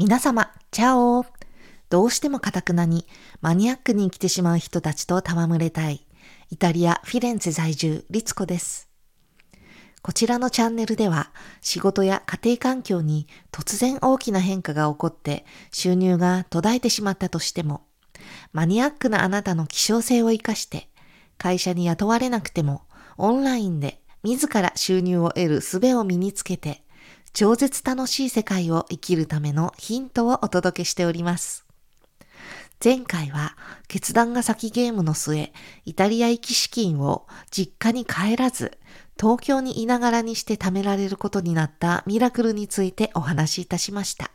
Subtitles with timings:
[0.00, 1.26] 皆様、チャオ
[1.90, 3.06] どうしてもカタクナに
[3.42, 6.06] マニアックに生きてしまう人たちと戯れたい、
[6.48, 8.88] イタリア・フィレンツェ在住、リツコです。
[10.00, 17.82] こちらのチャンネルでは仕事や家庭環境に突然大きな変化が起こって収入が途絶えてしまったとしても、
[18.54, 20.88] マニアックなあなたの希少性を活かして
[21.36, 22.84] 会社に雇われなくても
[23.18, 26.84] オンラインで自ら収入を得る術を身につけて
[27.32, 31.64] 超絶楽しい世界を生きるためのヒントをお届けしております。
[32.82, 33.56] 前回は
[33.88, 35.52] 決断が先ゲームの末、
[35.84, 38.78] イタリア行き資金を実家に帰らず、
[39.20, 44.30] 東京にいながらにして貯められることになったミラクルについてお話しいたしました。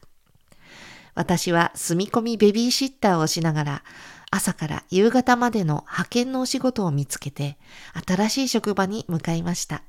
[1.15, 3.83] 私は住み込みベビーシッターをしながら、
[4.29, 7.57] 朝から夕方までの派遣のお仕事を見つけて、
[8.05, 9.81] 新しい職場に向かいました。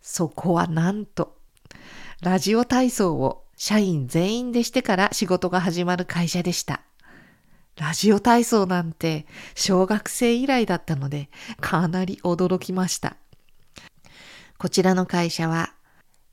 [0.00, 1.36] そこはなんと、
[2.22, 6.82] ラジオ体操を社員全員でしてから仕事が始まる会社でした。
[7.76, 13.16] ラジオ体操なんて小学生以来だったのでかなり驚きました。
[14.56, 15.74] こちらの会社は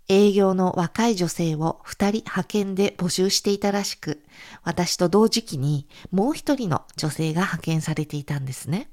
[0.08, 4.22] 営業の若い女性を二人派遣で募集していたらしく、
[4.64, 8.92] 私と同時期にもう一人の女性が派遣されていたんですね。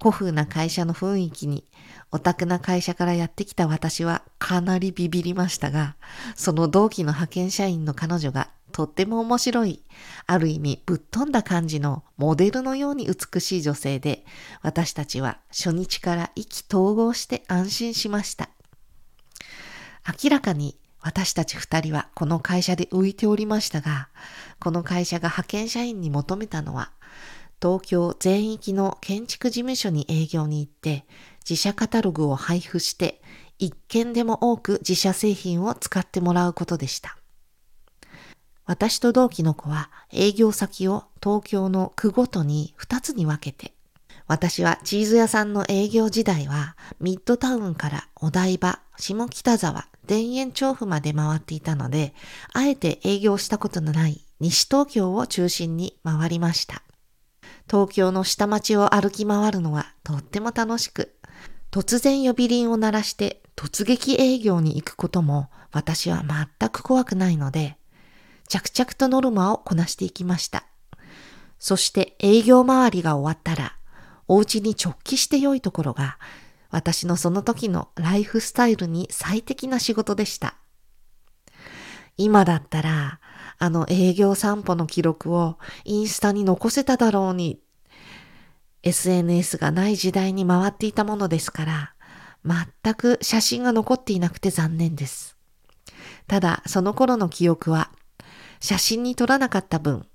[0.00, 1.64] 古風な会社の雰囲気に、
[2.10, 5.96] オタクな会社からやってきた私はかなりビビりましたが、
[6.36, 9.84] その同期の派遣社員の彼女がとっても面白い、
[10.26, 14.24] ある意味ぶっ飛んだ感じのモデルのように美しい女性で、
[14.62, 18.50] 私たちは初日から意気投合して安心しました。
[20.22, 24.08] 明らかに私たち二人はこの会社で浮いておりましたが、
[24.58, 26.90] この会社が派遣社員に求めたのは、
[27.64, 31.06] 東京全域の建築事務所に営業に行って
[31.48, 33.22] 自社カタログを配布して
[33.58, 37.16] 一件でも多く自社製品を使ってもらうことでした。
[38.66, 43.72] 私と同期の子は営業先を東京の区ごとに2つに分けて、
[44.26, 52.12] 私はチーズ屋さんの営業時代はミッドタウンからお台場、下北沢、田園調布まで回っていたので、
[52.52, 56.82] あえて営業したことのない西東京を中心に回りました。
[57.70, 61.14] 東京の下町を歩き回るのはとっても楽しく、
[61.70, 66.22] 突然呼び鈴を鳴らして突撃営業に行くことも私は
[66.58, 67.76] 全く怖くないので、
[68.48, 70.64] 着々とノルマをこなしていきました。
[71.58, 73.76] そして営業周りが終わったら、
[74.28, 76.18] お家に直帰して良いところが、
[76.70, 80.56] 私のその時のライフスタイルに最適な仕事でした。
[82.16, 83.20] 今だったら、
[83.64, 87.60] あの営業散歩の記録をインスタに残せただろうに、
[88.82, 91.94] SNS がない時代に回っていたものですから、
[92.44, 95.38] 全く写真が残っていなくて残念です。
[96.26, 97.90] ただ、その頃の記憶は、
[98.60, 100.06] 写真に撮らなかった分、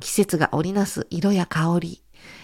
[0.00, 2.02] 季節が織りなす色や香り、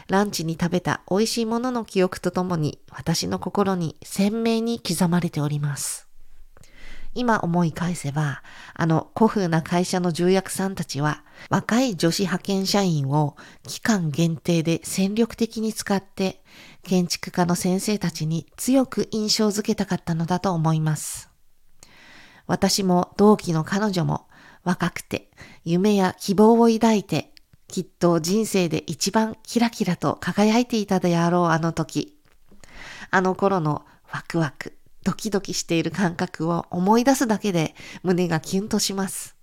[0.09, 6.09] ランチに食べた美味しいものの記憶とともに私の心に鮮明に刻まれております。
[7.15, 8.43] 今思い返せば、
[8.75, 13.37] あの古風な会社の重役さんたちは、若い女子派遣社員を
[13.67, 16.43] 期間限定で戦力的に使って、
[16.83, 21.31] 建築家の先生たちに強く印象づけたかったのだと思います。
[22.47, 24.27] 私も同期の彼女も
[24.65, 25.31] 若くて
[25.65, 27.33] 夢や希望を抱いて
[27.69, 32.19] きっと人生で一番キラキラと輝いていたであろうあの時。
[33.11, 39.37] あの頃のワクワク、ドキドキしている感覚を思い出すだけで胸がキュンとします。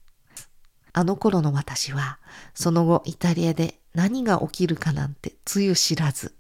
[0.94, 2.20] あの頃の私は、
[2.54, 6.36] その後イタリアで何が起きるかなんてつゆ知らず。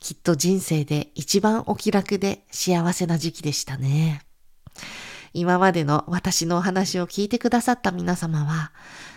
[0.00, 4.22] きっと人生で一番お気楽で幸せな時期でしたね。
[5.32, 8.72] 今までの私のお話を聞いてくださった皆様は、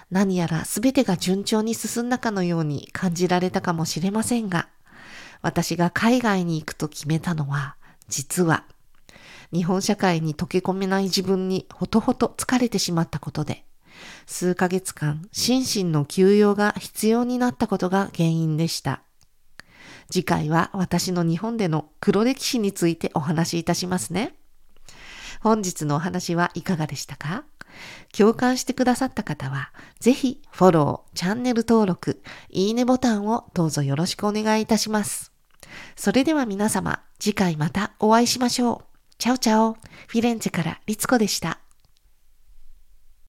[0.09, 4.69] 何やら全てが順調に進んだかのように感じられたかもしれませんが、
[5.41, 7.75] 私が海外に行くと決めたのは、
[8.09, 8.65] 実は
[9.53, 13.65] 日本社会に溶け込めない自分にほとほと疲れてしまったことで、
[14.25, 19.03] 数ヶ月間心身の休養が必要になったことが原因でした。
[20.09, 24.35] 次回は私の日本での黒歴史についてお話しいたしますね。
[25.41, 27.45] 本日のお話はいかがでしたか？
[28.15, 35.31] 共感してくださった方は、ぜひフォロー、チャンネル登録、いいねボタンをどうぞよろしくお願いいたします。
[35.95, 38.90] それでは皆様、次回またお会いしましょう。
[39.21, 39.73] チャオチャオ。
[40.07, 41.59] フィレンツェからリツコでした。